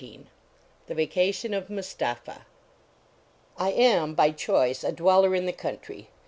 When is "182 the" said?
0.01-0.95